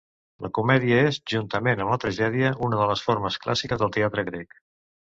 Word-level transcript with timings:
La 0.45 0.49
comèdia 0.57 0.97
és, 1.09 1.19
juntament 1.33 1.85
amb 1.85 1.95
la 1.95 1.99
tragèdia, 2.05 2.51
una 2.71 2.83
de 2.83 2.91
les 2.95 3.07
formes 3.11 3.41
clàssiques 3.47 3.85
del 3.87 3.97
teatre 4.01 4.29
grec. 4.35 4.63